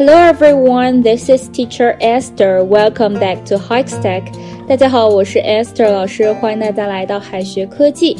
[0.00, 2.64] Hello everyone, this is Teacher Esther.
[2.64, 4.32] Welcome back to Hikestack.
[4.66, 8.16] 大家好，我是 Esther 老师，欢迎大家来到海学科技。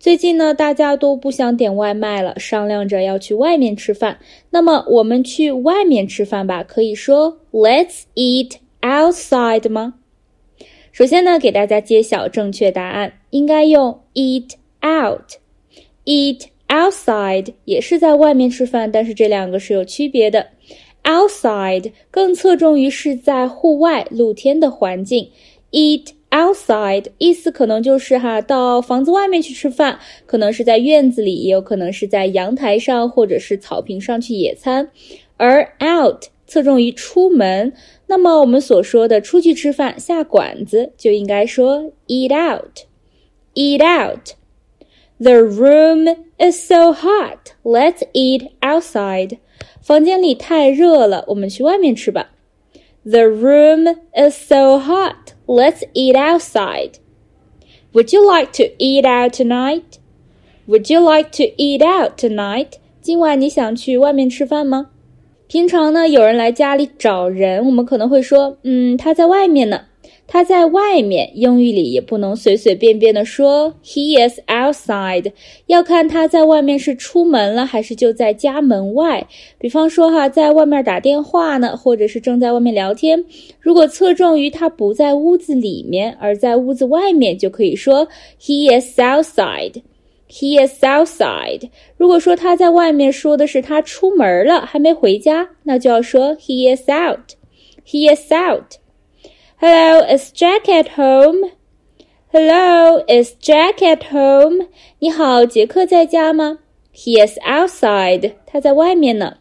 [0.00, 4.18] 最近呢，大家都不想点外卖了，商量着要去外面吃饭。
[4.50, 10.01] 那么我们去外面吃饭吧，可以说 Let's eat outside 吗？
[10.92, 14.50] 首先呢，给大家揭晓正确答案，应该用 eat
[14.84, 15.32] out。
[16.04, 20.46] eat outside 也是在外面吃饭，但是这两个是有区别的。
[21.04, 25.30] outside 更侧重于是在户外、露天的环境。
[25.70, 34.90] eat outside 意思可能就是哈，到房子外面去吃饭，可能是在院子里，也有可能是在阳台上或者是草坪上去野餐。
[35.38, 37.73] 而 out 侧重于出门。
[38.07, 47.53] 那么我们所说的出去吃饭、下馆子，就应该说 eat out。eat out。The room is so hot.
[47.63, 49.39] Let's eat outside.
[49.81, 52.31] 房间里太热了，我们去外面吃吧。
[53.03, 55.33] The room is so hot.
[55.45, 56.95] Let's eat outside.
[57.93, 59.99] Would you like to eat out tonight?
[60.67, 62.73] Would you like to eat out tonight?
[63.01, 64.91] 今晚你想去外面吃饭吗？
[65.52, 69.82] 平常呢，有人来家里找人，我们可能会说，嗯，他在外面呢，
[70.26, 71.30] 他在外面。
[71.34, 75.30] 英语里也不能随随便便的说 he is outside，
[75.66, 79.26] 要看他在外面是出门了还是就在家门外。
[79.58, 83.22] 比方说哈，在外面打电话呢，或者是正在外面聊天，
[83.60, 88.08] 如果侧重于他不在屋子里面，而在屋子外面，就可以说
[88.40, 89.82] he is outside。
[90.31, 91.69] He is outside。
[91.95, 101.51] 如果说他在外面，说的是他出门了，还没回家，那就要说 He is out。He is out。Hello, is Jack at home?
[102.31, 104.67] Hello, is Jack at home?
[104.99, 106.59] 你好，杰克在家吗？
[106.93, 108.33] He is outside。
[108.45, 109.37] 他在外面呢。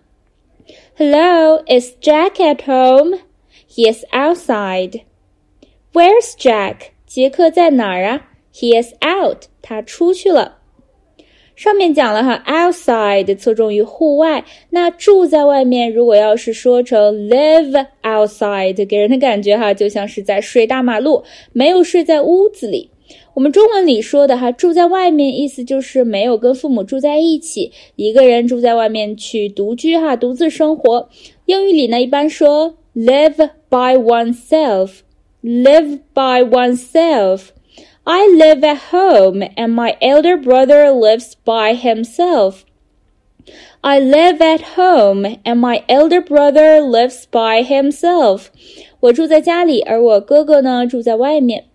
[0.97, 3.19] Hello, is Jack at home?
[3.69, 5.03] He is outside.
[5.93, 6.93] Where's Jack?
[7.07, 8.29] 杰克在哪儿啊？
[8.55, 9.47] He is out。
[9.61, 10.59] 他出去了。
[11.62, 14.44] 上面讲了哈，outside 侧重于户外。
[14.72, 21.24] 那住在外面，如果要是说成 live outside，给人的感觉哈，就像是在睡大马路，
[21.54, 22.90] 没有睡在屋子里。
[23.36, 31.08] 我们中文里说的哈，住在外面，意思就是没有跟父母住在一起，一个人住在外面去独居哈，独自生活。
[31.46, 37.50] 英语里呢，一般说 live by oneself，live by oneself。
[38.04, 42.64] I live at home and my elder brother lives by himself.
[43.82, 48.48] I live at home and my elder brother lives by himself.
[49.02, 51.66] 我住在家里，而我哥哥呢住在外面。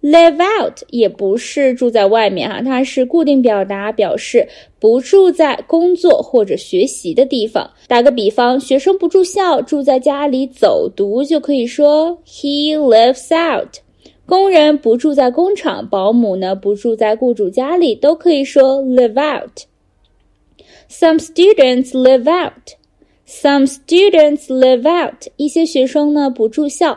[0.00, 7.68] Live out 也不是住在外面哈，它是固定表达，表示不住在工作或者学习的地方。
[7.88, 13.80] 打个比方，学生不住校，住在家里走读，就可以说 He lives out。
[14.30, 19.62] 工人不住在工厂，保姆呢不住在雇主家里，都可以说 live out。
[20.88, 22.76] Some students live out.
[23.26, 25.26] Some students live out.
[25.36, 26.96] 一些学生呢不住校。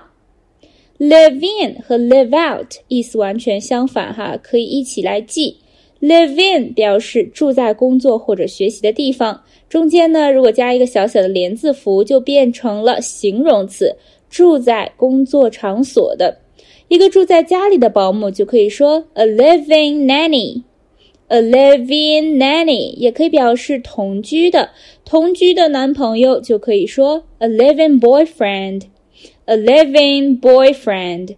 [1.00, 5.58] Live in 和 live out 意思完全相反哈，可以一起来记。
[6.00, 13.96] Live in 表示住在工作或者学习的地方，中间呢如果加一个小小的连字符，就变成了形容词，
[14.30, 16.43] 住在工作场所的。
[16.88, 24.70] 一个住在家里的保姆就可以说 a living nanny，a living nanny 也可以表示同居的，
[25.04, 31.36] 同居的男朋友就可以说 a living boyfriend，a living boyfriend。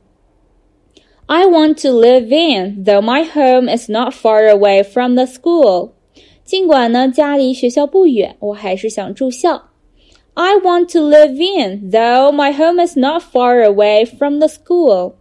[1.27, 5.91] I want to live in, though my home is not far away from the school.
[6.43, 9.69] 尽管呢家离学校不远，我还是想住校。
[10.34, 15.14] I want to live in, though my home is not far away from the school.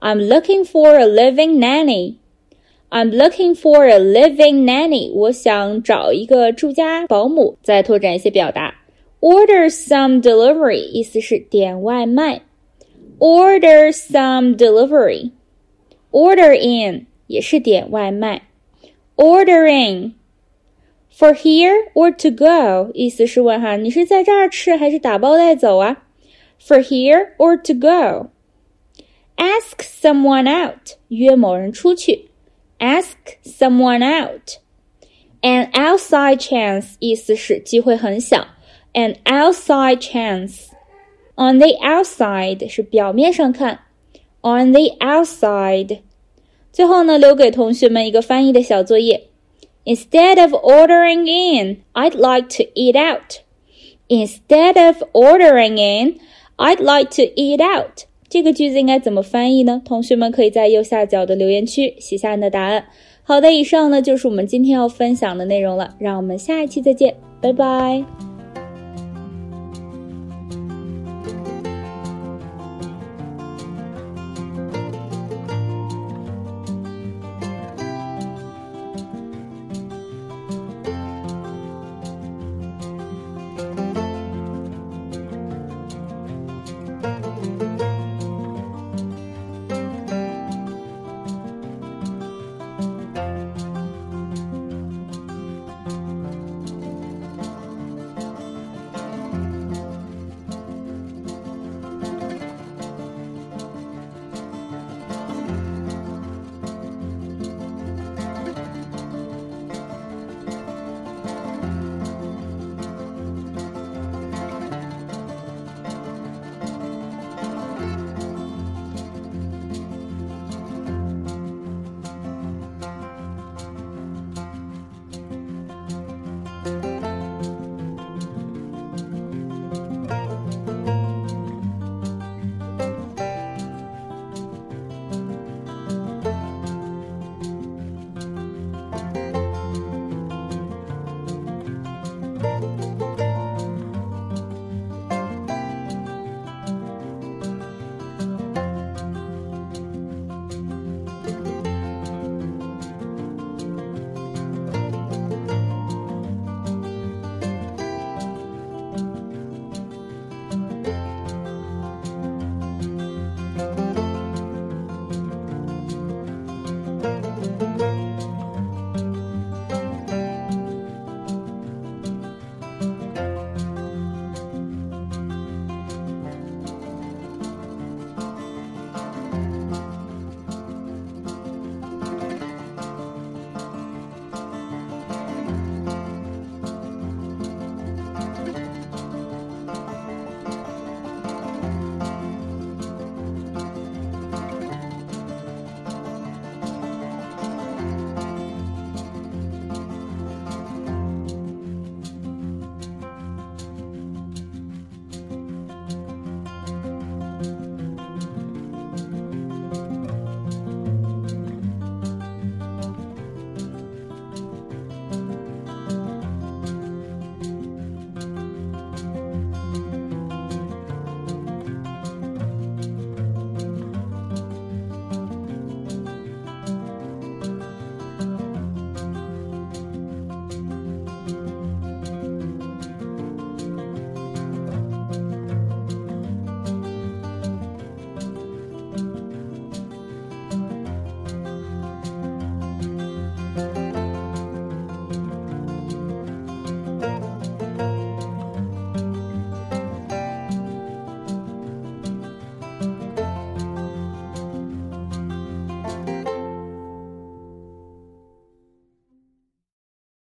[0.00, 2.18] I'm looking for a living nanny.
[2.90, 5.10] I'm looking for a living nanny.
[5.12, 7.56] 我想找一个住家保姆。
[7.62, 8.74] 再拓展一些表达，
[9.20, 12.42] order some delivery 意思是点外卖。
[13.18, 15.32] Order some delivery.
[16.10, 18.42] Order in 也是点外卖。
[19.16, 20.12] Ordering
[21.12, 26.04] for here or to go 意思是问哈，你是在这儿吃还是打包带走啊？
[26.60, 28.30] For here or to go.
[29.36, 32.30] Ask someone out，约某人出去。
[32.78, 33.14] Ask
[33.44, 38.48] someone out。An outside chance 意思是机会很小。
[38.94, 43.80] An outside chance。On the outside 是表面上看。
[44.40, 46.00] On the outside。
[46.72, 49.28] 最后呢，留给同学们一个翻译的小作业。
[49.85, 53.41] Instead of ordering in, I'd like to eat out.
[54.07, 56.19] Instead of ordering in,
[56.57, 58.05] I'd like to eat out.
[58.29, 59.81] 这个句子应该怎么翻译呢？
[59.83, 62.85] 同学们可以在右下角的留言区写下你的答案。
[63.23, 68.32] 好的，以上呢就是我们今天要分享的内容了，让我们下一期再见，拜拜。